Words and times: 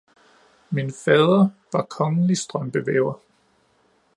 Min 0.69 0.91
fader 0.91 1.49
var 1.71 1.81
kongelig 1.89 2.37
strømpevæver 2.37 3.13